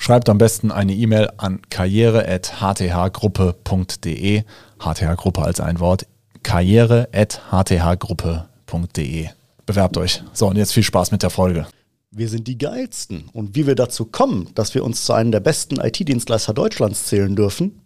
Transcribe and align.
Schreibt 0.00 0.28
am 0.28 0.38
besten 0.38 0.70
eine 0.70 0.94
E-Mail 0.94 1.28
an 1.38 1.60
karriere.hthgruppe.de. 1.70 4.44
HTH-Gruppe 4.78 5.42
als 5.42 5.58
ein 5.60 5.80
Wort. 5.80 6.06
karriere.hthgruppe.de. 6.44 9.28
Bewerbt 9.66 9.96
euch. 9.98 10.22
So, 10.32 10.46
und 10.46 10.54
jetzt 10.56 10.72
viel 10.72 10.84
Spaß 10.84 11.10
mit 11.10 11.24
der 11.24 11.30
Folge. 11.30 11.66
Wir 12.12 12.28
sind 12.28 12.46
die 12.46 12.56
geilsten. 12.56 13.28
Und 13.32 13.56
wie 13.56 13.66
wir 13.66 13.74
dazu 13.74 14.04
kommen, 14.06 14.50
dass 14.54 14.72
wir 14.74 14.84
uns 14.84 15.04
zu 15.04 15.14
einem 15.14 15.32
der 15.32 15.40
besten 15.40 15.80
IT-Dienstleister 15.80 16.54
Deutschlands 16.54 17.06
zählen 17.06 17.34
dürfen, 17.34 17.80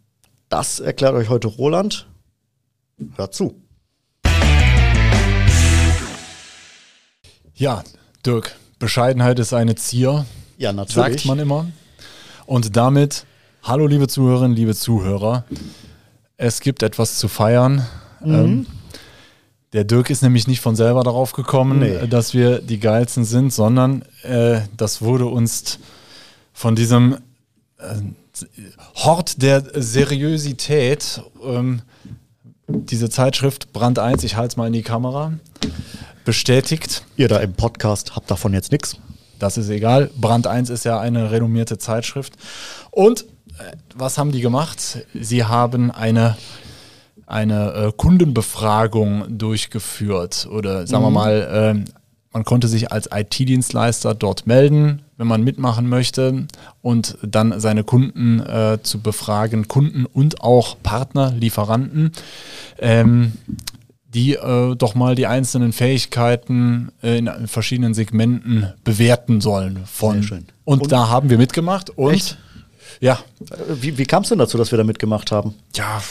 das 0.50 0.80
erklärt 0.80 1.14
euch 1.14 1.30
heute 1.30 1.48
Roland. 1.48 2.08
Hört 3.16 3.32
zu. 3.34 3.58
Ja, 7.54 7.82
Dirk, 8.26 8.54
Bescheidenheit 8.78 9.38
ist 9.38 9.54
eine 9.54 9.76
Zier. 9.76 10.26
Ja, 10.58 10.74
natürlich. 10.74 11.22
Sagt 11.22 11.24
man 11.24 11.38
immer. 11.38 11.68
Und 12.52 12.76
damit, 12.76 13.24
hallo 13.62 13.86
liebe 13.86 14.08
Zuhörerinnen, 14.08 14.54
liebe 14.54 14.74
Zuhörer, 14.74 15.44
es 16.36 16.60
gibt 16.60 16.82
etwas 16.82 17.16
zu 17.16 17.28
feiern. 17.28 17.86
Mhm. 18.22 18.34
Ähm, 18.34 18.66
der 19.72 19.84
Dirk 19.84 20.10
ist 20.10 20.22
nämlich 20.22 20.46
nicht 20.46 20.60
von 20.60 20.76
selber 20.76 21.02
darauf 21.02 21.32
gekommen, 21.32 21.78
nee. 21.78 22.06
dass 22.08 22.34
wir 22.34 22.60
die 22.60 22.78
geilsten 22.78 23.24
sind, 23.24 23.54
sondern 23.54 24.02
äh, 24.22 24.60
das 24.76 25.00
wurde 25.00 25.24
uns 25.28 25.78
von 26.52 26.76
diesem 26.76 27.16
äh, 27.78 27.94
Hort 28.96 29.40
der 29.40 29.64
Seriosität, 29.74 31.22
ähm, 31.42 31.80
diese 32.68 33.08
Zeitschrift 33.08 33.72
Brand 33.72 33.98
1, 33.98 34.24
ich 34.24 34.36
halte 34.36 34.48
es 34.48 34.56
mal 34.58 34.66
in 34.66 34.74
die 34.74 34.82
Kamera, 34.82 35.32
bestätigt. 36.26 37.02
Ihr 37.16 37.28
da 37.28 37.38
im 37.38 37.54
Podcast 37.54 38.14
habt 38.14 38.30
davon 38.30 38.52
jetzt 38.52 38.72
nichts. 38.72 38.98
Das 39.42 39.58
ist 39.58 39.70
egal. 39.70 40.08
Brand 40.16 40.46
1 40.46 40.70
ist 40.70 40.84
ja 40.84 41.00
eine 41.00 41.32
renommierte 41.32 41.76
Zeitschrift. 41.76 42.34
Und 42.92 43.22
äh, 43.58 43.72
was 43.92 44.16
haben 44.16 44.30
die 44.30 44.40
gemacht? 44.40 45.04
Sie 45.14 45.42
haben 45.42 45.90
eine, 45.90 46.36
eine 47.26 47.72
äh, 47.72 47.92
Kundenbefragung 47.96 49.36
durchgeführt. 49.36 50.46
Oder 50.48 50.86
sagen 50.86 51.02
mhm. 51.02 51.06
wir 51.08 51.10
mal, 51.10 51.74
äh, 51.76 51.90
man 52.32 52.44
konnte 52.44 52.68
sich 52.68 52.92
als 52.92 53.08
IT-Dienstleister 53.12 54.14
dort 54.14 54.46
melden, 54.46 55.02
wenn 55.16 55.26
man 55.26 55.42
mitmachen 55.42 55.88
möchte 55.88 56.46
und 56.80 57.18
dann 57.22 57.58
seine 57.58 57.82
Kunden 57.82 58.38
äh, 58.38 58.78
zu 58.84 59.00
befragen, 59.00 59.66
Kunden 59.66 60.06
und 60.06 60.40
auch 60.40 60.76
Partner, 60.84 61.32
Lieferanten. 61.32 62.12
Ähm, 62.78 63.32
die 64.14 64.34
äh, 64.34 64.74
doch 64.76 64.94
mal 64.94 65.14
die 65.14 65.26
einzelnen 65.26 65.72
Fähigkeiten 65.72 66.92
äh, 67.02 67.18
in 67.18 67.30
verschiedenen 67.46 67.94
Segmenten 67.94 68.72
bewerten 68.84 69.40
sollen. 69.40 69.80
Von. 69.86 70.16
Sehr 70.16 70.22
schön. 70.22 70.46
Und, 70.64 70.82
und 70.82 70.92
da 70.92 71.08
haben 71.08 71.30
wir 71.30 71.38
mitgemacht 71.38 71.90
und 71.90 72.12
echt? 72.12 72.38
ja. 73.00 73.18
Wie, 73.80 73.96
wie 73.96 74.04
kam 74.04 74.22
es 74.22 74.28
denn 74.28 74.38
dazu, 74.38 74.58
dass 74.58 74.70
wir 74.70 74.78
da 74.78 74.84
mitgemacht 74.84 75.32
haben? 75.32 75.54
Ja, 75.74 76.02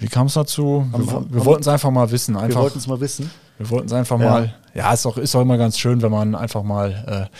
wie 0.00 0.08
kam 0.08 0.26
es 0.26 0.34
dazu? 0.34 0.86
Wir, 0.90 1.06
wir, 1.06 1.24
wir 1.30 1.44
wollten 1.44 1.62
es 1.62 1.68
einfach 1.68 1.90
mal 1.90 2.10
wissen. 2.10 2.36
Einfach, 2.36 2.56
wir 2.56 2.62
wollten 2.62 2.78
es 2.78 2.86
mal 2.86 3.00
wissen. 3.00 3.30
Wir 3.58 3.70
wollten 3.70 3.86
es 3.86 3.92
einfach 3.92 4.18
ja. 4.18 4.30
mal. 4.30 4.54
Ja, 4.74 4.92
ist 4.92 5.06
auch, 5.06 5.16
ist 5.16 5.36
auch 5.36 5.42
immer 5.42 5.56
ganz 5.56 5.78
schön, 5.78 6.02
wenn 6.02 6.10
man 6.10 6.34
einfach 6.34 6.64
mal 6.64 7.30
äh, 7.30 7.36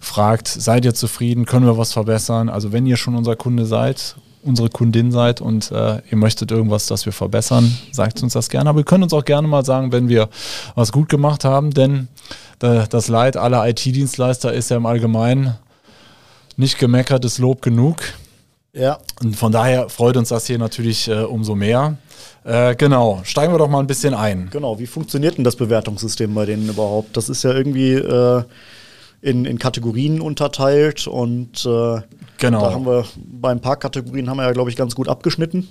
fragt, 0.00 0.48
seid 0.48 0.84
ihr 0.84 0.92
zufrieden, 0.92 1.46
können 1.46 1.64
wir 1.64 1.78
was 1.78 1.94
verbessern? 1.94 2.50
Also 2.50 2.72
wenn 2.72 2.84
ihr 2.84 2.98
schon 2.98 3.14
unser 3.14 3.36
Kunde 3.36 3.64
seid 3.64 4.16
unsere 4.44 4.68
Kundin 4.68 5.10
seid 5.10 5.40
und 5.40 5.70
äh, 5.72 6.00
ihr 6.10 6.16
möchtet 6.16 6.50
irgendwas, 6.50 6.86
das 6.86 7.06
wir 7.06 7.12
verbessern, 7.12 7.76
sagt 7.92 8.22
uns 8.22 8.34
das 8.34 8.48
gerne. 8.48 8.70
Aber 8.70 8.80
ihr 8.80 8.84
könnt 8.84 9.02
uns 9.02 9.12
auch 9.12 9.24
gerne 9.24 9.48
mal 9.48 9.64
sagen, 9.64 9.92
wenn 9.92 10.08
wir 10.08 10.28
was 10.74 10.92
gut 10.92 11.08
gemacht 11.08 11.44
haben, 11.44 11.72
denn 11.72 12.08
äh, 12.62 12.86
das 12.88 13.08
Leid 13.08 13.36
aller 13.36 13.68
IT-Dienstleister 13.68 14.52
ist 14.52 14.70
ja 14.70 14.76
im 14.76 14.86
Allgemeinen 14.86 15.56
nicht 16.56 16.78
gemeckertes 16.78 17.38
Lob 17.38 17.62
genug. 17.62 18.02
Ja. 18.72 18.98
Und 19.22 19.36
von 19.36 19.52
daher 19.52 19.88
freut 19.88 20.16
uns 20.16 20.30
das 20.30 20.46
hier 20.46 20.58
natürlich 20.58 21.08
äh, 21.08 21.22
umso 21.22 21.54
mehr. 21.54 21.96
Äh, 22.44 22.74
genau, 22.74 23.20
steigen 23.24 23.52
wir 23.52 23.58
doch 23.58 23.68
mal 23.68 23.80
ein 23.80 23.86
bisschen 23.86 24.14
ein. 24.14 24.48
Genau, 24.50 24.78
wie 24.78 24.86
funktioniert 24.86 25.38
denn 25.38 25.44
das 25.44 25.56
Bewertungssystem 25.56 26.34
bei 26.34 26.44
denen 26.44 26.68
überhaupt? 26.68 27.16
Das 27.16 27.28
ist 27.28 27.42
ja 27.44 27.52
irgendwie 27.52 27.92
äh, 27.92 28.42
in, 29.24 29.46
in 29.46 29.58
Kategorien 29.58 30.20
unterteilt 30.20 31.06
und 31.06 31.64
äh, 31.64 32.02
genau. 32.36 32.60
da 32.60 32.72
haben 32.72 32.84
wir 32.84 33.06
bei 33.16 33.50
ein 33.50 33.60
paar 33.60 33.76
Kategorien 33.76 34.28
haben 34.28 34.36
wir 34.36 34.44
ja, 34.44 34.52
glaube 34.52 34.68
ich, 34.68 34.76
ganz 34.76 34.94
gut 34.94 35.08
abgeschnitten. 35.08 35.66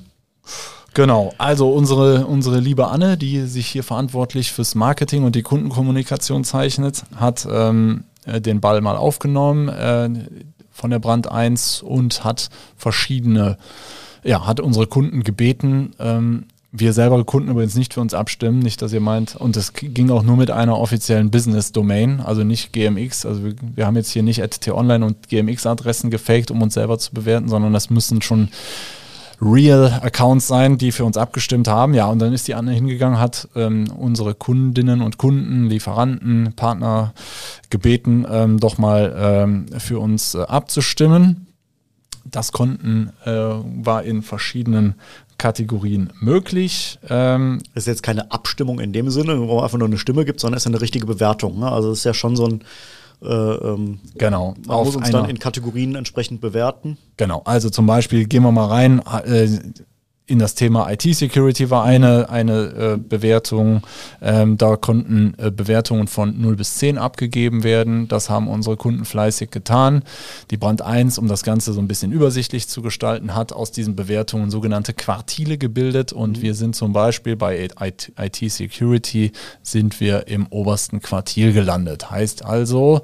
Genau, 0.95 1.33
also 1.37 1.71
unsere, 1.71 2.25
unsere 2.25 2.59
liebe 2.59 2.87
Anne, 2.87 3.15
die 3.15 3.41
sich 3.41 3.67
hier 3.67 3.83
verantwortlich 3.83 4.51
fürs 4.51 4.73
Marketing 4.73 5.23
und 5.23 5.35
die 5.35 5.43
Kundenkommunikation 5.43 6.43
zeichnet, 6.43 7.03
hat 7.15 7.47
ähm, 7.49 8.05
äh, 8.25 8.41
den 8.41 8.59
Ball 8.59 8.81
mal 8.81 8.97
aufgenommen 8.97 9.69
äh, 9.69 10.09
von 10.71 10.89
der 10.89 10.99
Brand 10.99 11.31
1 11.31 11.83
und 11.83 12.23
hat 12.23 12.49
verschiedene, 12.75 13.59
ja, 14.23 14.47
hat 14.47 14.61
unsere 14.61 14.87
Kunden 14.87 15.23
gebeten, 15.23 15.93
ähm, 15.99 16.45
wir 16.75 16.91
selber 16.91 17.23
Kunden 17.23 17.51
übrigens 17.51 17.75
nicht 17.75 17.93
für 17.93 18.01
uns 18.01 18.15
abstimmen, 18.15 18.59
nicht, 18.59 18.81
dass 18.81 18.91
ihr 18.91 18.99
meint, 18.99 19.35
und 19.35 19.55
es 19.55 19.73
ging 19.73 20.09
auch 20.09 20.23
nur 20.23 20.37
mit 20.37 20.49
einer 20.49 20.79
offiziellen 20.79 21.29
Business-Domain, 21.29 22.19
also 22.19 22.43
nicht 22.43 22.73
GMX. 22.73 23.27
Also 23.27 23.45
wir, 23.45 23.53
wir 23.75 23.85
haben 23.85 23.95
jetzt 23.95 24.09
hier 24.09 24.23
nicht 24.23 24.41
t-online 24.59 25.05
und 25.05 25.29
GMX-Adressen 25.29 26.09
gefaked, 26.09 26.49
um 26.49 26.63
uns 26.63 26.73
selber 26.73 26.97
zu 26.97 27.13
bewerten, 27.13 27.47
sondern 27.47 27.73
das 27.73 27.91
müssen 27.91 28.23
schon 28.23 28.49
Real 29.39 29.99
Accounts 30.01 30.47
sein, 30.47 30.79
die 30.79 30.91
für 30.91 31.05
uns 31.05 31.15
abgestimmt 31.15 31.67
haben. 31.67 31.93
Ja, 31.93 32.07
und 32.07 32.19
dann 32.19 32.33
ist 32.33 32.47
die 32.47 32.55
Anne 32.55 32.71
hingegangen, 32.71 33.19
hat 33.19 33.47
ähm, 33.55 33.85
unsere 33.95 34.33
Kundinnen 34.33 35.01
und 35.01 35.17
Kunden, 35.19 35.69
Lieferanten, 35.69 36.53
Partner 36.55 37.13
gebeten, 37.69 38.25
ähm, 38.29 38.59
doch 38.59 38.79
mal 38.79 39.13
ähm, 39.15 39.65
für 39.77 39.99
uns 39.99 40.33
äh, 40.33 40.41
abzustimmen. 40.41 41.47
Das 42.25 42.51
konnten, 42.51 43.11
äh, 43.25 43.31
war 43.31 44.03
in 44.03 44.21
verschiedenen 44.21 44.95
Kategorien 45.37 46.11
möglich. 46.19 46.99
Ähm 47.09 47.61
ist 47.75 47.87
jetzt 47.87 48.03
keine 48.03 48.31
Abstimmung 48.31 48.79
in 48.79 48.93
dem 48.93 49.09
Sinne, 49.09 49.39
wo 49.39 49.55
man 49.55 49.63
einfach 49.63 49.77
nur 49.77 49.87
eine 49.87 49.97
Stimme 49.97 50.25
gibt, 50.25 50.39
sondern 50.39 50.57
es 50.57 50.63
ist 50.63 50.67
eine 50.67 50.81
richtige 50.81 51.05
Bewertung. 51.05 51.59
Ne? 51.59 51.71
Also 51.71 51.91
es 51.91 51.99
ist 51.99 52.05
ja 52.05 52.13
schon 52.13 52.35
so 52.35 52.45
ein 52.45 52.63
äh, 53.21 53.27
ähm, 53.27 53.99
genau. 54.15 54.53
Man 54.67 54.83
muss 54.83 54.95
uns 54.95 55.09
dann 55.09 55.29
in 55.29 55.39
Kategorien 55.39 55.95
entsprechend 55.95 56.41
bewerten. 56.41 56.97
Genau. 57.17 57.41
Also 57.45 57.69
zum 57.69 57.85
Beispiel 57.85 58.25
gehen 58.25 58.43
wir 58.43 58.51
mal 58.51 58.65
rein. 58.65 59.01
Äh, 59.25 59.47
in 60.25 60.39
das 60.39 60.55
Thema 60.55 60.89
IT-Security 60.89 61.69
war 61.69 61.83
eine, 61.83 62.29
eine 62.29 62.61
äh, 62.61 62.97
Bewertung. 62.97 63.81
Ähm, 64.21 64.57
da 64.57 64.77
konnten 64.77 65.33
äh, 65.37 65.51
Bewertungen 65.51 66.07
von 66.07 66.39
0 66.39 66.55
bis 66.55 66.77
10 66.77 66.97
abgegeben 66.97 67.63
werden. 67.63 68.07
Das 68.07 68.29
haben 68.29 68.47
unsere 68.47 68.77
Kunden 68.77 69.03
fleißig 69.03 69.51
getan. 69.51 70.03
Die 70.49 70.55
Brand 70.55 70.81
1, 70.81 71.17
um 71.17 71.27
das 71.27 71.43
Ganze 71.43 71.73
so 71.73 71.81
ein 71.81 71.89
bisschen 71.89 72.13
übersichtlich 72.13 72.69
zu 72.69 72.81
gestalten, 72.81 73.35
hat 73.35 73.51
aus 73.51 73.71
diesen 73.71 73.97
Bewertungen 73.97 74.49
sogenannte 74.49 74.93
Quartile 74.93 75.57
gebildet. 75.57 76.13
Und 76.13 76.37
mhm. 76.37 76.41
wir 76.41 76.53
sind 76.55 76.75
zum 76.75 76.93
Beispiel 76.93 77.35
bei 77.35 77.67
IT-Security 78.17 79.33
sind 79.61 79.99
wir 79.99 80.27
im 80.27 80.47
obersten 80.47 81.01
Quartil 81.01 81.51
gelandet. 81.51 82.11
Heißt 82.11 82.45
also, 82.45 83.01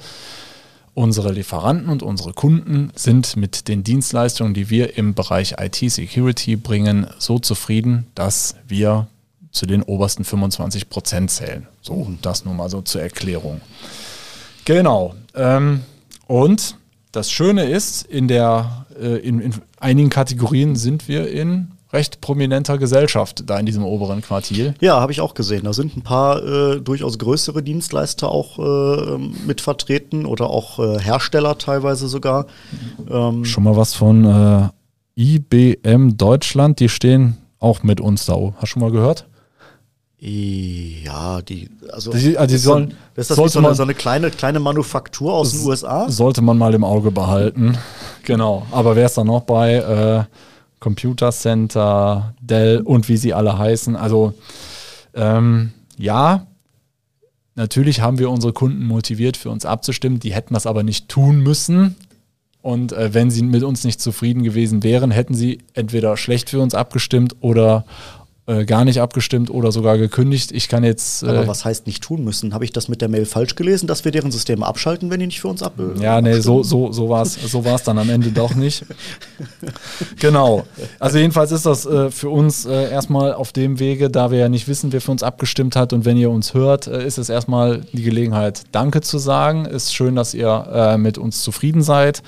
Unsere 0.99 1.31
Lieferanten 1.31 1.87
und 1.87 2.03
unsere 2.03 2.33
Kunden 2.33 2.91
sind 2.93 3.37
mit 3.37 3.69
den 3.69 3.85
Dienstleistungen, 3.85 4.53
die 4.53 4.69
wir 4.69 4.97
im 4.97 5.13
Bereich 5.13 5.55
IT-Security 5.57 6.57
bringen, 6.57 7.07
so 7.19 7.39
zufrieden, 7.39 8.07
dass 8.15 8.55
wir 8.67 9.07
zu 9.49 9.65
den 9.65 9.81
obersten 9.81 10.25
25 10.25 10.89
Prozent 10.89 11.31
zählen. 11.31 11.65
So, 11.81 12.11
das 12.21 12.43
nur 12.43 12.53
mal 12.53 12.69
so 12.69 12.81
zur 12.81 13.01
Erklärung. 13.01 13.61
Genau. 14.65 15.15
Ähm, 15.35 15.83
und 16.27 16.75
das 17.13 17.31
Schöne 17.31 17.69
ist, 17.69 18.03
in, 18.03 18.27
der, 18.27 18.85
äh, 19.01 19.19
in, 19.19 19.39
in 19.39 19.53
einigen 19.79 20.09
Kategorien 20.09 20.75
sind 20.75 21.07
wir 21.07 21.31
in 21.31 21.71
recht 21.91 22.21
prominenter 22.21 22.77
Gesellschaft 22.77 23.43
da 23.47 23.57
in 23.57 23.65
diesem 23.65 23.83
oberen 23.83 24.21
Quartil. 24.21 24.75
Ja, 24.79 24.99
habe 24.99 25.11
ich 25.11 25.21
auch 25.21 25.33
gesehen. 25.33 25.63
Da 25.63 25.73
sind 25.73 25.97
ein 25.97 26.03
paar 26.03 26.43
äh, 26.43 26.81
durchaus 26.81 27.17
größere 27.17 27.63
Dienstleister 27.63 28.29
auch 28.29 28.59
äh, 28.59 29.17
mit 29.45 29.61
vertreten 29.61 30.25
oder 30.25 30.49
auch 30.49 30.79
äh, 30.79 30.99
Hersteller 30.99 31.57
teilweise 31.57 32.07
sogar. 32.07 32.45
Ähm 33.09 33.43
Schon 33.43 33.63
mal 33.63 33.75
was 33.75 33.95
von 33.95 34.25
äh, 34.25 34.69
IBM 35.15 36.15
Deutschland, 36.17 36.79
die 36.79 36.89
stehen 36.89 37.37
auch 37.59 37.81
mit 37.83 37.99
uns 37.99 38.25
da. 38.25 38.35
Hast 38.35 38.61
du 38.61 38.67
schon 38.67 38.81
mal 38.81 38.91
gehört? 38.91 39.25
Ja, 40.21 41.41
die, 41.41 41.69
also, 41.93 42.11
die, 42.11 42.37
also 42.37 42.53
die 42.53 42.57
sollen, 42.57 42.93
ist 43.15 43.29
das 43.29 43.37
sollte 43.37 43.53
so, 43.53 43.59
eine, 43.59 43.73
so 43.73 43.83
eine 43.83 43.93
kleine, 43.93 44.31
kleine 44.31 44.59
Manufaktur 44.59 45.33
aus 45.33 45.51
den 45.53 45.65
USA? 45.65 46.09
Sollte 46.09 46.41
man 46.41 46.57
mal 46.57 46.73
im 46.73 46.83
Auge 46.83 47.09
behalten. 47.09 47.77
Genau. 48.25 48.65
Aber 48.71 48.97
wer 48.97 49.05
ist 49.05 49.17
da 49.17 49.23
noch 49.23 49.43
bei? 49.43 49.75
Äh, 49.75 50.23
Computer 50.79 51.31
Center, 51.31 52.33
Dell 52.41 52.81
und 52.81 53.09
wie 53.09 53.17
sie 53.17 53.33
alle 53.33 53.57
heißen. 53.57 53.95
Also 53.95 54.33
ähm, 55.13 55.71
ja, 55.97 56.47
natürlich 57.55 58.01
haben 58.01 58.19
wir 58.19 58.29
unsere 58.29 58.53
Kunden 58.53 58.85
motiviert, 58.85 59.37
für 59.37 59.49
uns 59.49 59.65
abzustimmen. 59.65 60.19
Die 60.19 60.33
hätten 60.33 60.53
das 60.53 60.65
aber 60.65 60.83
nicht 60.83 61.09
tun 61.09 61.41
müssen. 61.41 61.95
Und 62.61 62.91
äh, 62.91 63.13
wenn 63.13 63.31
sie 63.31 63.41
mit 63.41 63.63
uns 63.63 63.83
nicht 63.83 64.01
zufrieden 64.01 64.43
gewesen 64.43 64.83
wären, 64.83 65.11
hätten 65.11 65.33
sie 65.33 65.59
entweder 65.73 66.17
schlecht 66.17 66.49
für 66.49 66.59
uns 66.59 66.75
abgestimmt 66.75 67.37
oder 67.39 67.85
äh, 68.49 68.65
gar 68.65 68.83
nicht 68.83 68.99
abgestimmt 68.99 69.51
oder 69.51 69.71
sogar 69.71 69.99
gekündigt. 69.99 70.51
Ich 70.51 70.67
kann 70.69 70.83
jetzt. 70.83 71.21
Äh 71.21 71.27
Aber 71.27 71.47
was 71.47 71.65
heißt 71.65 71.85
nicht 71.85 72.01
tun 72.01 72.23
müssen? 72.23 72.51
Habe 72.53 72.65
ich 72.65 72.71
das 72.71 72.87
mit 72.87 72.99
der 72.99 73.07
Mail 73.07 73.25
falsch 73.25 73.53
gelesen, 73.53 73.85
dass 73.85 74.05
wir 74.05 74.11
deren 74.11 74.31
Systeme 74.31 74.65
abschalten, 74.65 75.11
wenn 75.11 75.19
die 75.19 75.27
nicht 75.27 75.39
für 75.39 75.49
uns 75.49 75.61
ab? 75.61 75.73
Äh, 75.77 76.01
ja, 76.01 76.19
nee, 76.19 76.39
so, 76.39 76.63
so, 76.63 76.91
so 76.91 77.09
war 77.09 77.21
es 77.21 77.35
so 77.35 77.63
war's 77.63 77.83
dann 77.83 77.99
am 77.99 78.09
Ende 78.09 78.31
doch 78.31 78.55
nicht. 78.55 78.85
genau. 80.19 80.65
Also 80.97 81.19
jedenfalls 81.19 81.51
ist 81.51 81.67
das 81.67 81.85
äh, 81.85 82.09
für 82.09 82.29
uns 82.29 82.65
äh, 82.65 82.89
erstmal 82.89 83.33
auf 83.33 83.53
dem 83.53 83.79
Wege, 83.79 84.09
da 84.09 84.31
wir 84.31 84.39
ja 84.39 84.49
nicht 84.49 84.67
wissen, 84.67 84.91
wer 84.91 85.01
für 85.01 85.11
uns 85.11 85.21
abgestimmt 85.21 85.75
hat. 85.75 85.93
Und 85.93 86.05
wenn 86.05 86.17
ihr 86.17 86.31
uns 86.31 86.55
hört, 86.55 86.87
ist 86.87 87.19
es 87.19 87.29
erstmal 87.29 87.81
die 87.93 88.03
Gelegenheit, 88.03 88.63
Danke 88.71 89.01
zu 89.01 89.19
sagen. 89.19 89.65
Ist 89.65 89.93
schön, 89.93 90.15
dass 90.15 90.33
ihr 90.33 90.95
mit 90.97 91.19
uns 91.19 91.43
zufrieden 91.43 91.83
seid. 91.83 92.23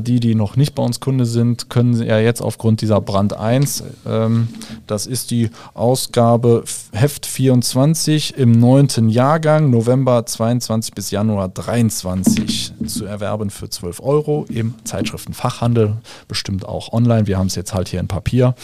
Die, 0.00 0.20
die 0.20 0.34
noch 0.34 0.56
nicht 0.56 0.74
bei 0.74 0.82
uns 0.82 1.00
Kunde 1.00 1.26
sind, 1.26 1.68
können 1.68 2.00
ja 2.02 2.18
jetzt 2.18 2.40
aufgrund 2.40 2.80
dieser 2.80 3.00
Brand 3.00 3.36
1, 3.36 3.84
ähm, 4.06 4.48
das 4.86 5.06
ist 5.06 5.30
die 5.30 5.34
die 5.34 5.50
Ausgabe 5.74 6.64
Heft 6.92 7.26
24 7.26 8.36
im 8.36 8.52
neunten 8.52 9.08
Jahrgang, 9.08 9.70
November 9.70 10.24
22 10.24 10.94
bis 10.94 11.10
Januar 11.10 11.48
23 11.48 12.72
zu 12.86 13.04
erwerben 13.04 13.50
für 13.50 13.68
12 13.68 14.00
Euro 14.00 14.46
im 14.48 14.74
Zeitschriftenfachhandel, 14.84 15.96
bestimmt 16.28 16.66
auch 16.66 16.92
online. 16.92 17.26
Wir 17.26 17.36
haben 17.36 17.48
es 17.48 17.56
jetzt 17.56 17.74
halt 17.74 17.88
hier 17.88 18.00
in 18.00 18.08
Papier. 18.08 18.54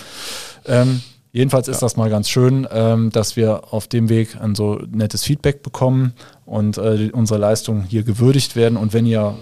Ähm, 0.67 1.03
Jedenfalls 1.33 1.69
ist 1.69 1.77
ja. 1.77 1.83
das 1.83 1.97
mal 1.97 2.11
ganz 2.11 2.29
schön, 2.29 2.67
ähm, 2.73 3.11
dass 3.11 3.37
wir 3.37 3.73
auf 3.73 3.87
dem 3.87 4.09
Weg 4.09 4.41
ein 4.41 4.57
so 4.57 4.81
nettes 4.91 5.23
Feedback 5.23 5.63
bekommen 5.63 6.13
und 6.45 6.77
äh, 6.77 7.11
unsere 7.13 7.39
Leistungen 7.39 7.85
hier 7.85 8.03
gewürdigt 8.03 8.57
werden. 8.57 8.77
Und 8.77 8.93
wenn 8.95 9.07
ihr 9.07 9.37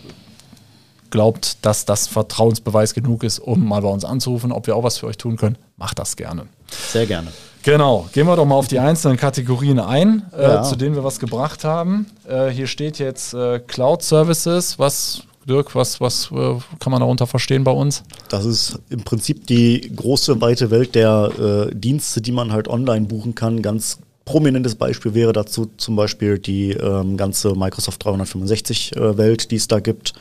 glaubt, 1.11 1.65
dass 1.65 1.85
das 1.85 2.07
Vertrauensbeweis 2.07 2.95
genug 2.95 3.25
ist, 3.25 3.39
um 3.39 3.67
mal 3.67 3.83
bei 3.83 3.89
uns 3.89 4.05
anzurufen, 4.05 4.53
ob 4.53 4.67
wir 4.67 4.77
auch 4.77 4.85
was 4.85 4.99
für 4.99 5.07
euch 5.07 5.17
tun 5.17 5.37
können, 5.37 5.57
macht 5.77 5.99
das 5.99 6.17
gerne. 6.17 6.47
Sehr 6.91 7.07
gerne. 7.07 7.33
Genau, 7.63 8.09
gehen 8.13 8.27
wir 8.27 8.37
doch 8.37 8.47
mal 8.47 8.55
auf 8.55 8.69
die 8.69 8.79
einzelnen 8.79 9.17
Kategorien 9.17 9.79
ein, 9.79 10.23
äh, 10.37 10.43
ja. 10.43 10.63
zu 10.63 10.77
denen 10.77 10.95
wir 10.95 11.05
was 11.05 11.19
gebracht 11.19 11.65
haben. 11.65 12.07
Äh, 12.27 12.49
hier 12.49 12.67
steht 12.67 12.99
jetzt 12.99 13.35
äh, 13.35 13.59
Cloud 13.59 14.03
Services. 14.03 14.79
Was, 14.79 15.23
Dirk, 15.49 15.75
was, 15.75 16.01
was 16.01 16.31
äh, 16.31 16.55
kann 16.79 16.91
man 16.93 17.01
darunter 17.01 17.27
verstehen 17.27 17.65
bei 17.65 17.71
uns? 17.73 18.05
Das 18.29 18.45
ist 18.45 18.79
im 18.91 19.03
Prinzip 19.03 19.47
die 19.47 19.91
große, 19.95 20.41
weite 20.41 20.71
Welt 20.71 20.95
der 20.95 21.69
äh, 21.71 21.75
Dienste, 21.75 22.21
die 22.21 22.33
man 22.33 22.53
halt 22.53 22.69
online 22.69 23.07
buchen 23.07 23.35
kann. 23.35 23.61
Ganz 23.61 23.99
prominentes 24.25 24.75
Beispiel 24.75 25.15
wäre 25.15 25.33
dazu 25.33 25.71
zum 25.79 25.97
Beispiel 25.97 26.39
die 26.39 26.73
ähm, 26.73 27.17
ganze 27.17 27.55
Microsoft 27.55 28.05
365-Welt, 28.07 29.45
äh, 29.45 29.49
die 29.49 29.57
es 29.57 29.69
da 29.69 29.81
gibt. 29.81 30.13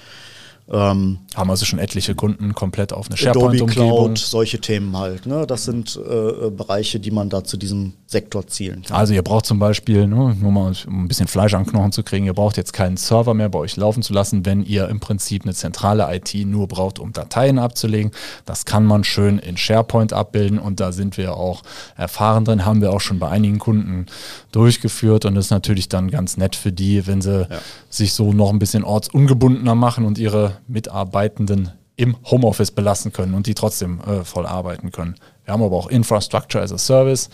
Ähm, 0.69 1.19
Haben 1.33 1.49
also 1.49 1.65
schon 1.65 1.79
etliche 1.79 2.13
Kunden 2.13 2.53
komplett 2.53 2.91
auf 2.91 3.07
eine 3.07 3.15
SharePoint-Umgebung. 3.15 4.13
Cloud, 4.13 4.17
solche 4.17 4.59
Themen 4.59 4.97
halt. 4.97 5.25
Ne? 5.25 5.47
Das 5.47 5.63
sind 5.63 5.95
äh, 5.97 6.49
Bereiche, 6.49 6.99
die 6.99 7.11
man 7.11 7.29
da 7.29 7.43
zu 7.43 7.55
diesem 7.55 7.93
Sektor 8.09 8.47
zielen 8.47 8.83
kann. 8.83 8.95
Also 8.95 9.13
ihr 9.13 9.21
braucht 9.21 9.45
zum 9.45 9.59
Beispiel, 9.59 10.07
ne, 10.07 10.33
nur 10.39 10.51
mal 10.51 10.71
um 10.87 11.03
ein 11.03 11.07
bisschen 11.09 11.27
Fleisch 11.27 11.53
an 11.53 11.65
Knochen 11.65 11.91
zu 11.91 12.03
kriegen, 12.03 12.25
ihr 12.25 12.33
braucht 12.33 12.55
jetzt 12.55 12.71
keinen 12.71 12.95
Server 12.95 13.33
mehr 13.33 13.49
bei 13.49 13.59
euch 13.59 13.75
laufen 13.75 14.01
zu 14.01 14.13
lassen, 14.13 14.45
wenn 14.45 14.63
ihr 14.63 14.87
im 14.87 15.01
Prinzip 15.01 15.43
eine 15.43 15.53
zentrale 15.53 16.07
IT 16.15 16.33
nur 16.45 16.69
braucht, 16.69 16.99
um 16.99 17.11
Dateien 17.11 17.59
abzulegen. 17.59 18.11
Das 18.45 18.63
kann 18.63 18.85
man 18.85 19.03
schön 19.03 19.39
in 19.39 19.57
SharePoint 19.57 20.13
abbilden 20.13 20.57
und 20.57 20.79
da 20.79 20.93
sind 20.93 21.17
wir 21.17 21.35
auch 21.35 21.63
erfahren 21.97 22.45
drin, 22.45 22.65
haben 22.65 22.79
wir 22.79 22.93
auch 22.93 23.01
schon 23.01 23.19
bei 23.19 23.27
einigen 23.27 23.59
Kunden 23.59 24.05
durchgeführt 24.53 25.25
und 25.25 25.35
das 25.35 25.47
ist 25.47 25.51
natürlich 25.51 25.89
dann 25.89 26.09
ganz 26.09 26.37
nett 26.37 26.55
für 26.55 26.71
die, 26.71 27.05
wenn 27.07 27.21
sie 27.21 27.41
ja. 27.41 27.59
sich 27.89 28.13
so 28.13 28.31
noch 28.31 28.51
ein 28.51 28.59
bisschen 28.59 28.85
ortsungebundener 28.85 29.75
machen 29.75 30.05
und 30.05 30.17
ihre 30.17 30.57
Mitarbeitenden 30.69 31.71
im 31.97 32.15
Homeoffice 32.23 32.71
belassen 32.71 33.11
können 33.11 33.33
und 33.33 33.47
die 33.47 33.53
trotzdem 33.53 33.99
äh, 33.99 34.23
voll 34.23 34.45
arbeiten 34.45 34.93
können. 34.93 35.15
Wir 35.43 35.53
haben 35.53 35.63
aber 35.63 35.75
auch 35.75 35.87
Infrastructure 35.87 36.63
as 36.63 36.71
a 36.71 36.77
Service. 36.77 37.29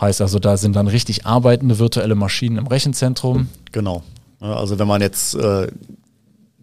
Heißt 0.00 0.20
also, 0.20 0.38
da 0.38 0.56
sind 0.56 0.76
dann 0.76 0.88
richtig 0.88 1.26
arbeitende 1.26 1.78
virtuelle 1.78 2.14
Maschinen 2.14 2.58
im 2.58 2.66
Rechenzentrum. 2.66 3.48
Genau. 3.72 4.02
Also 4.40 4.78
wenn 4.78 4.88
man 4.88 5.00
jetzt 5.00 5.34
äh, 5.34 5.68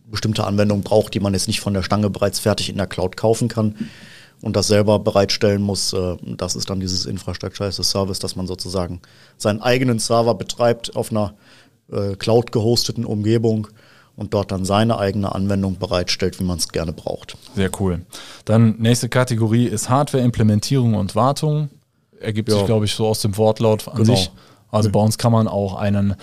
bestimmte 0.05 0.45
Anwendungen 0.45 0.83
braucht, 0.83 1.13
die 1.13 1.19
man 1.19 1.33
jetzt 1.33 1.47
nicht 1.47 1.61
von 1.61 1.73
der 1.73 1.83
Stange 1.83 2.09
bereits 2.09 2.39
fertig 2.39 2.69
in 2.69 2.77
der 2.77 2.87
Cloud 2.87 3.17
kaufen 3.17 3.47
kann 3.47 3.75
und 4.41 4.55
das 4.55 4.67
selber 4.67 4.99
bereitstellen 4.99 5.61
muss, 5.61 5.93
äh, 5.93 6.17
das 6.21 6.55
ist 6.55 6.69
dann 6.69 6.79
dieses 6.79 7.05
Infrastructure 7.05 7.67
as 7.67 7.79
a 7.79 7.83
Service, 7.83 8.19
dass 8.19 8.35
man 8.35 8.47
sozusagen 8.47 9.01
seinen 9.37 9.61
eigenen 9.61 9.99
Server 9.99 10.35
betreibt 10.35 10.95
auf 10.95 11.11
einer 11.11 11.33
äh, 11.91 12.15
Cloud 12.15 12.51
gehosteten 12.51 13.05
Umgebung 13.05 13.67
und 14.15 14.33
dort 14.33 14.51
dann 14.51 14.65
seine 14.65 14.99
eigene 14.99 15.33
Anwendung 15.33 15.77
bereitstellt, 15.79 16.39
wie 16.39 16.43
man 16.43 16.57
es 16.57 16.69
gerne 16.69 16.93
braucht. 16.93 17.37
Sehr 17.55 17.71
cool. 17.79 18.01
Dann 18.45 18.75
nächste 18.77 19.09
Kategorie 19.09 19.65
ist 19.65 19.89
Hardware-Implementierung 19.89 20.93
und 20.95 21.15
Wartung. 21.15 21.69
Ergibt 22.21 22.49
ja. 22.49 22.57
sich, 22.57 22.65
glaube 22.65 22.85
ich, 22.85 22.93
so 22.93 23.07
aus 23.07 23.21
dem 23.21 23.35
Wortlaut 23.37 23.87
an 23.87 23.97
genau. 23.97 24.15
sich. 24.15 24.31
Also 24.71 24.89
bei 24.89 24.99
uns 24.99 25.17
kann 25.17 25.31
man 25.31 25.47
auch 25.47 25.75
einen 25.75 26.15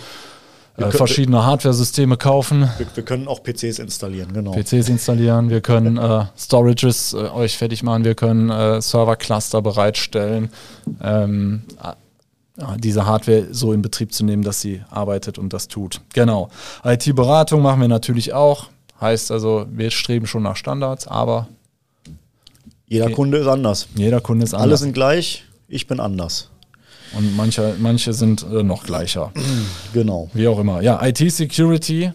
äh, 0.79 0.91
verschiedene 0.91 1.45
Hardware-Systeme 1.45 2.17
kaufen. 2.17 2.69
Wir, 2.79 2.87
wir, 2.95 3.05
können 3.05 3.29
auch 3.29 3.43
PCs 3.43 3.79
installieren, 3.79 4.33
genau. 4.33 4.53
PCs 4.53 4.89
installieren, 4.89 5.51
wir 5.51 5.61
können 5.61 5.99
äh, 5.99 6.25
Storages 6.37 7.13
äh, 7.13 7.17
euch 7.17 7.59
fertig 7.59 7.83
machen, 7.83 8.05
wir 8.05 8.15
können 8.15 8.49
äh, 8.49 8.81
Server-Cluster 8.81 9.61
bereitstellen. 9.61 10.51
Ähm, 11.03 11.63
diese 12.79 13.07
Hardware 13.07 13.47
so 13.53 13.73
in 13.73 13.83
Betrieb 13.83 14.13
zu 14.13 14.25
nehmen, 14.25 14.43
dass 14.43 14.61
sie 14.61 14.83
arbeitet 14.91 15.39
und 15.39 15.53
das 15.53 15.69
tut. 15.69 16.01
Genau. 16.13 16.51
IT-Beratung 16.85 17.63
machen 17.63 17.81
wir 17.81 17.89
natürlich 17.89 18.33
auch. 18.33 18.67
Heißt 19.01 19.31
also, 19.31 19.67
wir 19.71 19.91
streben 19.91 20.27
schon 20.27 20.43
nach 20.43 20.57
Standards, 20.57 21.07
aber. 21.07 21.49
Jeder 22.89 23.11
Kunde 23.11 23.39
ist 23.39 23.47
anders. 23.47 23.87
Jeder 23.95 24.21
Kunde 24.21 24.45
ist 24.45 24.55
anders. 24.55 24.67
Alle 24.67 24.77
sind 24.77 24.93
gleich, 24.93 25.45
ich 25.69 25.87
bin 25.87 26.01
anders. 26.01 26.51
Und 27.17 27.37
manche, 27.37 27.75
manche 27.79 28.13
sind 28.13 28.45
äh, 28.51 28.63
noch 28.63 28.85
gleicher. 28.85 29.33
Genau. 29.95 30.29
Wie 30.35 30.47
auch 30.47 30.59
immer. 30.59 30.83
Ja, 30.83 31.05
IT-Security 31.05 32.13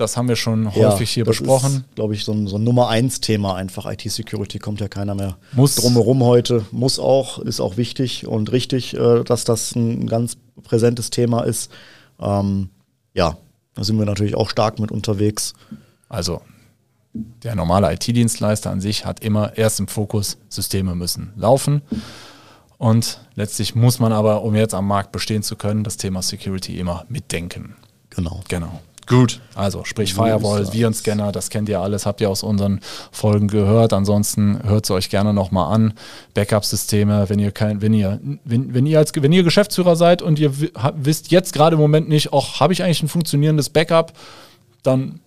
das 0.00 0.16
haben 0.16 0.28
wir 0.28 0.36
schon 0.36 0.74
häufig 0.74 1.10
ja, 1.10 1.14
hier 1.14 1.24
besprochen. 1.26 1.84
glaube 1.94 2.14
ich, 2.14 2.24
so 2.24 2.32
ein, 2.32 2.46
so 2.46 2.56
ein 2.56 2.64
Nummer 2.64 2.88
eins 2.88 3.20
Thema 3.20 3.54
einfach. 3.54 3.84
IT-Security 3.84 4.58
kommt 4.58 4.80
ja 4.80 4.88
keiner 4.88 5.14
mehr 5.14 5.36
muss. 5.52 5.74
drumherum 5.74 6.24
heute. 6.24 6.64
Muss 6.72 6.98
auch, 6.98 7.38
ist 7.38 7.60
auch 7.60 7.76
wichtig 7.76 8.26
und 8.26 8.50
richtig, 8.50 8.96
äh, 8.96 9.24
dass 9.24 9.44
das 9.44 9.74
ein 9.74 10.06
ganz 10.06 10.38
präsentes 10.62 11.10
Thema 11.10 11.42
ist. 11.42 11.70
Ähm, 12.18 12.70
ja, 13.12 13.36
da 13.74 13.84
sind 13.84 13.98
wir 13.98 14.06
natürlich 14.06 14.36
auch 14.36 14.48
stark 14.48 14.78
mit 14.78 14.90
unterwegs. 14.90 15.52
Also 16.08 16.40
der 17.12 17.54
normale 17.54 17.92
IT-Dienstleister 17.92 18.70
an 18.70 18.80
sich 18.80 19.04
hat 19.04 19.22
immer 19.22 19.58
erst 19.58 19.80
im 19.80 19.88
Fokus, 19.88 20.38
Systeme 20.48 20.94
müssen 20.94 21.34
laufen. 21.36 21.82
Und 22.80 23.20
letztlich 23.34 23.74
muss 23.74 23.98
man 23.98 24.10
aber, 24.10 24.42
um 24.42 24.56
jetzt 24.56 24.72
am 24.72 24.86
Markt 24.86 25.12
bestehen 25.12 25.42
zu 25.42 25.54
können, 25.54 25.84
das 25.84 25.98
Thema 25.98 26.22
Security 26.22 26.78
immer 26.78 27.04
mitdenken. 27.10 27.76
Genau. 28.08 28.40
Genau. 28.48 28.80
Gut, 29.06 29.42
also 29.54 29.84
sprich 29.84 30.14
Firewall, 30.14 30.72
Virenscanner, 30.72 31.30
das 31.30 31.50
kennt 31.50 31.68
ihr 31.68 31.78
alles, 31.80 32.06
habt 32.06 32.22
ihr 32.22 32.30
aus 32.30 32.42
unseren 32.42 32.80
Folgen 33.12 33.48
gehört. 33.48 33.92
Ansonsten 33.92 34.62
hört 34.62 34.84
es 34.84 34.90
euch 34.92 35.10
gerne 35.10 35.34
nochmal 35.34 35.74
an. 35.74 35.92
Backup-Systeme, 36.32 37.28
wenn 37.28 37.38
ihr 37.38 37.52
kein, 37.52 37.82
wenn 37.82 37.92
ihr, 37.92 38.18
wenn, 38.44 38.72
wenn 38.72 38.86
ihr 38.86 38.98
als 38.98 39.12
wenn 39.14 39.32
ihr 39.32 39.42
Geschäftsführer 39.42 39.94
seid 39.94 40.22
und 40.22 40.38
ihr 40.38 40.50
wisst 40.94 41.30
jetzt 41.30 41.52
gerade 41.52 41.74
im 41.74 41.82
Moment 41.82 42.08
nicht, 42.08 42.32
auch 42.32 42.60
habe 42.60 42.72
ich 42.72 42.82
eigentlich 42.82 43.02
ein 43.02 43.08
funktionierendes 43.08 43.68
Backup, 43.68 44.14
dann 44.82 45.20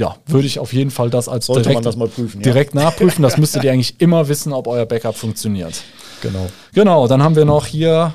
ja, 0.00 0.16
würde 0.26 0.46
ich 0.46 0.58
auf 0.58 0.72
jeden 0.72 0.90
Fall 0.90 1.10
das 1.10 1.28
als 1.28 1.46
Sollte 1.46 1.68
direkt, 1.68 1.84
das 1.84 1.96
prüfen, 1.96 2.40
direkt 2.40 2.74
ja. 2.74 2.84
nachprüfen. 2.84 3.22
Das 3.22 3.36
müsstet 3.38 3.64
ihr 3.64 3.72
eigentlich 3.72 4.00
immer 4.00 4.28
wissen, 4.28 4.52
ob 4.54 4.66
euer 4.66 4.86
Backup 4.86 5.14
funktioniert. 5.14 5.82
Genau. 6.22 6.48
Genau, 6.72 7.06
dann 7.06 7.22
haben 7.22 7.36
wir 7.36 7.44
noch 7.44 7.66
hier 7.66 8.14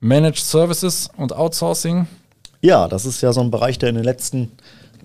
Managed 0.00 0.38
Services 0.38 1.08
und 1.16 1.34
Outsourcing. 1.34 2.06
Ja, 2.60 2.88
das 2.88 3.06
ist 3.06 3.22
ja 3.22 3.32
so 3.32 3.40
ein 3.40 3.50
Bereich, 3.50 3.78
der 3.78 3.88
in 3.88 3.94
den 3.94 4.04
letzten 4.04 4.52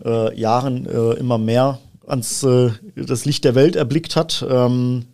äh, 0.03 0.37
Jahren 0.37 0.85
äh, 0.85 1.13
immer 1.13 1.37
mehr 1.37 1.79
ans 2.05 2.43
äh, 2.43 2.71
das 2.95 3.23
Licht 3.23 3.45
der 3.45 3.55
Welt 3.55 3.77
erblickt 3.77 4.17
hat. 4.17 4.45
Ähm, 4.47 5.05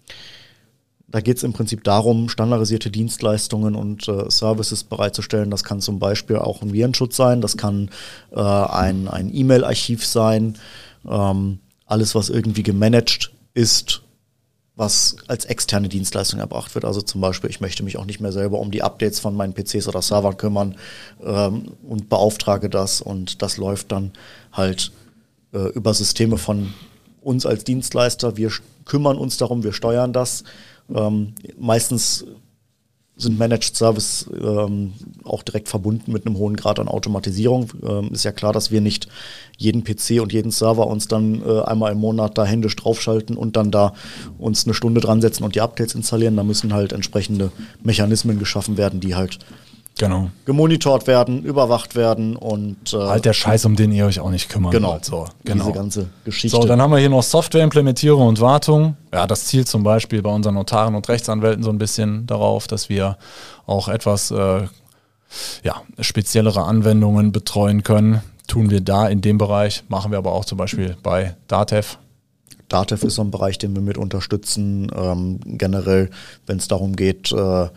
da 1.11 1.21
geht 1.21 1.37
es 1.37 1.43
im 1.43 1.53
Prinzip 1.53 1.83
darum, 1.83 2.29
standardisierte 2.29 2.91
Dienstleistungen 2.91 3.75
und 3.75 4.07
äh, 4.07 4.29
Services 4.29 4.83
bereitzustellen. 4.83 5.49
Das 5.49 5.63
kann 5.63 5.81
zum 5.81 5.99
Beispiel 5.99 6.37
auch 6.37 6.61
ein 6.61 6.73
Virenschutz 6.73 7.15
sein, 7.15 7.41
das 7.41 7.57
kann 7.57 7.89
äh, 8.31 8.39
ein, 8.39 9.07
ein 9.07 9.33
E-Mail-Archiv 9.33 10.05
sein. 10.05 10.57
Ähm, 11.07 11.59
alles, 11.85 12.13
was 12.13 12.29
irgendwie 12.29 12.63
gemanagt 12.63 13.31
ist, 13.53 14.03
was 14.75 15.17
als 15.27 15.45
externe 15.45 15.89
Dienstleistung 15.89 16.39
erbracht 16.39 16.73
wird. 16.73 16.85
Also 16.85 17.01
zum 17.01 17.19
Beispiel, 17.19 17.49
ich 17.49 17.59
möchte 17.59 17.83
mich 17.83 17.97
auch 17.97 18.05
nicht 18.05 18.21
mehr 18.21 18.31
selber 18.31 18.59
um 18.59 18.71
die 18.71 18.83
Updates 18.83 19.19
von 19.19 19.35
meinen 19.35 19.53
PCs 19.53 19.87
oder 19.87 20.01
Servern 20.01 20.37
kümmern 20.37 20.75
ähm, 21.21 21.73
und 21.87 22.07
beauftrage 22.09 22.69
das 22.69 23.01
und 23.01 23.41
das 23.41 23.57
läuft 23.57 23.91
dann 23.91 24.11
halt 24.53 24.91
äh, 25.51 25.67
über 25.69 25.93
Systeme 25.93 26.37
von 26.37 26.73
uns 27.21 27.45
als 27.45 27.65
Dienstleister, 27.65 28.37
wir 28.37 28.51
kümmern 28.85 29.17
uns 29.17 29.37
darum, 29.37 29.63
wir 29.63 29.73
steuern 29.73 30.13
das. 30.13 30.43
Ähm, 30.93 31.33
meistens 31.57 32.25
sind 33.19 33.37
Managed 33.37 33.75
Service 33.75 34.29
ähm, 34.41 34.93
auch 35.25 35.43
direkt 35.43 35.67
verbunden 35.67 36.11
mit 36.11 36.25
einem 36.25 36.37
hohen 36.37 36.55
Grad 36.55 36.79
an 36.79 36.87
Automatisierung. 36.87 37.69
Ähm, 37.85 38.11
ist 38.13 38.23
ja 38.23 38.31
klar, 38.31 38.53
dass 38.53 38.71
wir 38.71 38.79
nicht 38.79 39.09
jeden 39.57 39.83
PC 39.83 40.21
und 40.21 40.31
jeden 40.31 40.51
Server 40.51 40.87
uns 40.87 41.09
dann 41.09 41.43
äh, 41.45 41.61
einmal 41.63 41.91
im 41.91 41.99
Monat 41.99 42.37
da 42.37 42.45
händisch 42.45 42.77
draufschalten 42.77 43.35
und 43.35 43.57
dann 43.57 43.71
da 43.71 43.93
uns 44.37 44.65
eine 44.65 44.73
Stunde 44.73 45.01
dran 45.01 45.21
setzen 45.21 45.43
und 45.43 45.55
die 45.55 45.61
Updates 45.61 45.95
installieren. 45.95 46.37
Da 46.37 46.43
müssen 46.43 46.73
halt 46.73 46.93
entsprechende 46.93 47.51
Mechanismen 47.83 48.39
geschaffen 48.39 48.77
werden, 48.77 49.01
die 49.01 49.15
halt 49.15 49.39
genau. 49.99 50.31
gemonitort 50.45 51.05
werden, 51.05 51.43
überwacht 51.43 51.95
werden 51.95 52.35
und 52.35 52.93
äh, 52.93 52.97
halt 52.97 53.25
der 53.25 53.33
Scheiß, 53.33 53.65
um 53.65 53.75
den 53.75 53.91
ihr 53.91 54.05
euch 54.05 54.19
auch 54.19 54.31
nicht 54.31 54.49
kümmern 54.49 54.71
genau, 54.71 54.93
wollt. 54.93 55.05
So, 55.05 55.27
genau. 55.43 55.65
Diese 55.65 55.77
ganze 55.77 56.09
Geschichte. 56.25 56.57
So, 56.57 56.65
dann 56.65 56.81
haben 56.81 56.91
wir 56.91 56.97
hier 56.97 57.09
noch 57.09 57.21
Softwareimplementierung 57.21 58.27
und 58.27 58.41
Wartung. 58.41 58.97
Ja, 59.13 59.27
das 59.27 59.45
zielt 59.45 59.67
zum 59.67 59.83
Beispiel 59.83 60.21
bei 60.21 60.31
unseren 60.31 60.55
Notaren 60.55 60.95
und 60.95 61.07
Rechtsanwälten 61.07 61.63
so 61.63 61.69
ein 61.69 61.77
bisschen 61.77 62.25
darauf, 62.25 62.67
dass 62.67 62.89
wir 62.89 63.17
auch 63.67 63.87
etwas 63.87 64.31
äh, 64.31 64.61
ja, 65.63 65.81
speziellere 65.99 66.63
Anwendungen 66.63 67.31
betreuen 67.31 67.83
können. 67.83 68.21
Tun 68.47 68.71
wir 68.71 68.81
da 68.81 69.07
in 69.07 69.21
dem 69.21 69.37
Bereich, 69.37 69.83
machen 69.89 70.11
wir 70.11 70.17
aber 70.17 70.31
auch 70.31 70.45
zum 70.45 70.57
Beispiel 70.57 70.97
bei 71.03 71.35
Datev. 71.47 71.97
Datev 72.67 73.05
ist 73.05 73.15
so 73.15 73.23
ein 73.23 73.31
Bereich, 73.31 73.57
den 73.57 73.75
wir 73.75 73.81
mit 73.81 73.97
unterstützen. 73.97 74.91
Ähm, 74.95 75.39
generell, 75.45 76.09
wenn 76.45 76.57
es 76.57 76.67
darum 76.67 76.95
geht, 76.95 77.31
äh, 77.31 77.67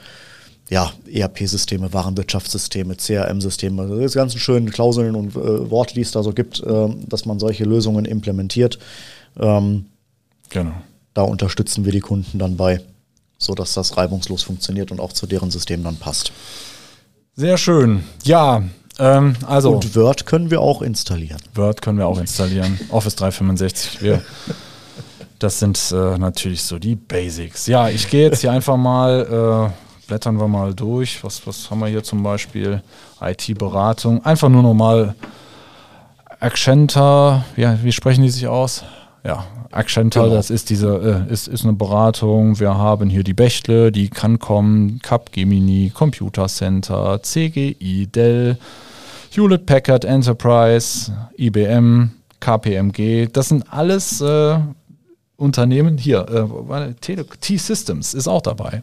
ja, 0.72 0.90
ERP-Systeme, 1.06 1.92
Warenwirtschaftssysteme, 1.92 2.96
CRM-Systeme, 2.96 3.82
also 3.82 4.00
diese 4.00 4.18
ganzen 4.18 4.38
schönen 4.40 4.70
Klauseln 4.70 5.14
und 5.14 5.36
äh, 5.36 5.70
Worte, 5.70 5.92
die 5.92 6.00
es 6.00 6.12
da 6.12 6.22
so 6.22 6.32
gibt, 6.32 6.60
äh, 6.60 6.88
dass 7.06 7.26
man 7.26 7.38
solche 7.38 7.64
Lösungen 7.64 8.06
implementiert. 8.06 8.78
Ähm, 9.38 9.84
genau. 10.48 10.72
Da 11.12 11.22
unterstützen 11.22 11.84
wir 11.84 11.92
die 11.92 12.00
Kunden 12.00 12.38
dann 12.38 12.56
bei, 12.56 12.80
sodass 13.36 13.74
das 13.74 13.98
reibungslos 13.98 14.44
funktioniert 14.44 14.90
und 14.90 14.98
auch 14.98 15.12
zu 15.12 15.26
deren 15.26 15.50
System 15.50 15.84
dann 15.84 15.96
passt. 15.96 16.32
Sehr 17.36 17.58
schön. 17.58 18.04
Ja, 18.24 18.62
ähm, 18.98 19.36
also. 19.46 19.72
Und 19.72 19.94
Word 19.94 20.24
können 20.24 20.50
wir 20.50 20.62
auch 20.62 20.80
installieren. 20.80 21.42
Word 21.54 21.82
können 21.82 21.98
wir 21.98 22.06
auch 22.06 22.18
installieren. 22.18 22.80
Office 22.88 23.16
365. 23.16 24.00
Wir, 24.00 24.22
das 25.38 25.58
sind 25.58 25.78
äh, 25.92 26.16
natürlich 26.16 26.62
so 26.62 26.78
die 26.78 26.96
Basics. 26.96 27.66
Ja, 27.66 27.90
ich 27.90 28.08
gehe 28.08 28.22
jetzt 28.22 28.40
hier 28.40 28.52
einfach 28.52 28.78
mal. 28.78 29.74
Blättern 30.06 30.38
wir 30.38 30.48
mal 30.48 30.74
durch. 30.74 31.22
Was, 31.24 31.46
was 31.46 31.70
haben 31.70 31.80
wir 31.80 31.88
hier 31.88 32.02
zum 32.02 32.22
Beispiel? 32.22 32.82
IT-Beratung. 33.20 34.24
Einfach 34.24 34.48
nur 34.48 34.62
normal 34.62 35.14
Accenta. 36.40 37.44
Ja, 37.56 37.78
wie 37.82 37.92
sprechen 37.92 38.22
die 38.22 38.30
sich 38.30 38.46
aus? 38.46 38.84
Ja, 39.24 39.44
Accenta, 39.70 40.24
genau. 40.24 40.34
das 40.34 40.50
ist 40.50 40.70
diese, 40.70 41.24
äh, 41.28 41.32
ist, 41.32 41.48
ist 41.48 41.64
eine 41.64 41.72
Beratung. 41.72 42.58
Wir 42.58 42.76
haben 42.76 43.08
hier 43.08 43.22
die 43.22 43.32
Bechtle, 43.34 43.92
die 43.92 44.10
Cancom, 44.10 44.98
Capgemini, 45.02 45.90
Computer 45.94 46.48
Center, 46.48 47.20
CGI, 47.22 48.08
Dell, 48.12 48.58
Hewlett 49.30 49.64
Packard 49.64 50.04
Enterprise, 50.04 51.12
IBM, 51.38 52.10
KPMG. 52.40 53.28
Das 53.32 53.48
sind 53.48 53.72
alles 53.72 54.20
äh, 54.20 54.58
Unternehmen, 55.42 55.98
hier, 55.98 56.26
äh, 56.70 56.94
T-Systems 57.40 58.14
ist 58.14 58.28
auch 58.28 58.42
dabei. 58.42 58.82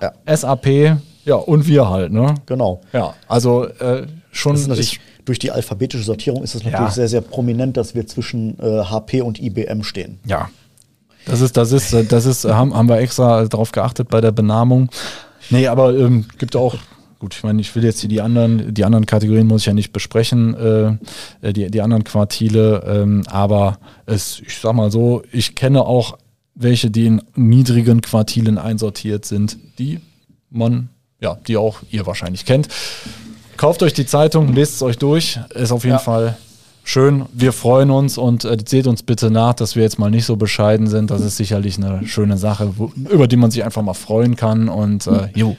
Ja. 0.00 0.36
SAP, 0.36 0.98
ja, 1.24 1.34
und 1.34 1.66
wir 1.66 1.88
halt, 1.88 2.12
ne? 2.12 2.34
Genau. 2.46 2.80
Ja, 2.92 3.14
also 3.28 3.64
äh, 3.64 4.06
schon. 4.30 4.56
Ich, 4.78 5.00
durch 5.24 5.40
die 5.40 5.50
alphabetische 5.50 6.04
Sortierung 6.04 6.44
ist 6.44 6.54
es 6.54 6.62
natürlich 6.62 6.88
ja. 6.88 6.90
sehr, 6.90 7.08
sehr 7.08 7.20
prominent, 7.20 7.76
dass 7.76 7.96
wir 7.96 8.06
zwischen 8.06 8.58
äh, 8.60 8.84
HP 8.84 9.22
und 9.22 9.40
IBM 9.40 9.82
stehen. 9.82 10.20
Ja. 10.24 10.48
Das 11.24 11.40
ist, 11.40 11.56
das 11.56 11.72
ist, 11.72 11.92
das 12.12 12.26
ist, 12.26 12.44
haben, 12.44 12.72
haben 12.72 12.88
wir 12.88 12.98
extra 12.98 13.44
darauf 13.46 13.72
geachtet 13.72 14.08
bei 14.08 14.20
der 14.20 14.30
Benamung. 14.30 14.88
Nee, 15.50 15.66
aber 15.66 15.96
ähm, 15.98 16.26
gibt 16.38 16.54
auch 16.54 16.76
gut, 17.18 17.34
ich 17.34 17.42
meine, 17.42 17.60
ich 17.60 17.74
will 17.74 17.84
jetzt 17.84 18.00
hier 18.00 18.08
die 18.08 18.20
anderen, 18.20 18.74
die 18.74 18.84
anderen 18.84 19.06
Kategorien 19.06 19.46
muss 19.46 19.62
ich 19.62 19.66
ja 19.66 19.72
nicht 19.72 19.92
besprechen, 19.92 20.54
äh, 21.42 21.52
die, 21.52 21.70
die 21.70 21.80
anderen 21.80 22.04
Quartile, 22.04 22.82
ähm, 22.86 23.22
aber 23.28 23.78
es, 24.06 24.40
ich 24.40 24.58
sag 24.58 24.74
mal 24.74 24.90
so, 24.90 25.22
ich 25.32 25.54
kenne 25.54 25.82
auch 25.82 26.18
welche, 26.54 26.90
die 26.90 27.06
in 27.06 27.22
niedrigen 27.34 28.00
Quartilen 28.00 28.58
einsortiert 28.58 29.24
sind, 29.24 29.58
die 29.78 30.00
man, 30.50 30.88
ja, 31.20 31.36
die 31.46 31.56
auch 31.56 31.80
ihr 31.90 32.06
wahrscheinlich 32.06 32.44
kennt. 32.44 32.68
Kauft 33.56 33.82
euch 33.82 33.94
die 33.94 34.06
Zeitung, 34.06 34.54
lest 34.54 34.74
es 34.74 34.82
euch 34.82 34.98
durch, 34.98 35.38
ist 35.54 35.72
auf 35.72 35.84
jeden 35.84 35.96
ja. 35.96 35.98
Fall 35.98 36.36
schön. 36.86 37.26
Wir 37.32 37.52
freuen 37.52 37.90
uns 37.90 38.16
und 38.16 38.44
äh, 38.44 38.56
seht 38.64 38.86
uns 38.86 39.02
bitte 39.02 39.30
nach, 39.30 39.54
dass 39.54 39.76
wir 39.76 39.82
jetzt 39.82 39.98
mal 39.98 40.10
nicht 40.10 40.24
so 40.24 40.36
bescheiden 40.36 40.86
sind. 40.86 41.10
Das 41.10 41.20
ist 41.20 41.36
sicherlich 41.36 41.76
eine 41.76 42.06
schöne 42.06 42.38
Sache, 42.38 42.74
wo, 42.76 42.92
über 43.10 43.26
die 43.26 43.36
man 43.36 43.50
sich 43.50 43.64
einfach 43.64 43.82
mal 43.82 43.94
freuen 43.94 44.36
kann. 44.36 44.68
Und 44.68 45.06
äh, 45.06 45.28
jo, 45.34 45.56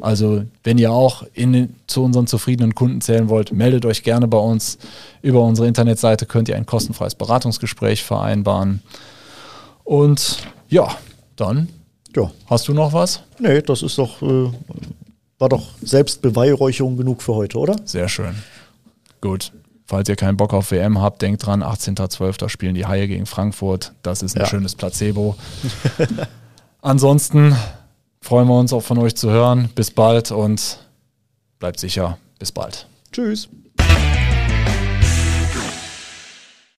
also 0.00 0.44
wenn 0.62 0.78
ihr 0.78 0.92
auch 0.92 1.24
in, 1.32 1.74
zu 1.86 2.02
unseren 2.02 2.26
zufriedenen 2.26 2.74
Kunden 2.74 3.00
zählen 3.00 3.28
wollt, 3.28 3.52
meldet 3.52 3.86
euch 3.86 4.02
gerne 4.02 4.28
bei 4.28 4.38
uns. 4.38 4.78
Über 5.22 5.42
unsere 5.42 5.66
Internetseite 5.68 6.26
könnt 6.26 6.48
ihr 6.48 6.56
ein 6.56 6.66
kostenfreies 6.66 7.14
Beratungsgespräch 7.14 8.02
vereinbaren. 8.02 8.82
Und 9.84 10.38
ja, 10.68 10.96
dann 11.36 11.68
ja. 12.14 12.30
hast 12.46 12.68
du 12.68 12.74
noch 12.74 12.92
was? 12.92 13.22
Nee, 13.38 13.62
das 13.62 13.82
ist 13.82 13.98
doch, 13.98 14.20
äh, 14.22 14.50
war 15.38 15.48
doch 15.48 15.64
Selbstbeweihräucherung 15.82 16.96
genug 16.96 17.22
für 17.22 17.34
heute, 17.34 17.58
oder? 17.58 17.76
Sehr 17.84 18.08
schön. 18.08 18.34
Gut. 19.20 19.52
Falls 19.88 20.08
ihr 20.08 20.16
keinen 20.16 20.36
Bock 20.36 20.52
auf 20.52 20.72
WM 20.72 21.00
habt, 21.00 21.22
denkt 21.22 21.46
dran, 21.46 21.62
18.12. 21.62 22.48
spielen 22.48 22.74
die 22.74 22.86
Haie 22.86 23.06
gegen 23.06 23.24
Frankfurt. 23.24 23.92
Das 24.02 24.20
ist 24.20 24.34
ein 24.36 24.40
ja. 24.40 24.46
schönes 24.46 24.74
Placebo. 24.74 25.36
Ansonsten 26.82 27.54
freuen 28.20 28.48
wir 28.48 28.58
uns 28.58 28.72
auch 28.72 28.82
von 28.82 28.98
euch 28.98 29.16
zu 29.16 29.30
hören. 29.30 29.70
Bis 29.74 29.90
bald 29.90 30.30
und 30.30 30.78
bleibt 31.58 31.80
sicher. 31.80 32.18
Bis 32.38 32.52
bald. 32.52 32.86
Tschüss. 33.12 33.48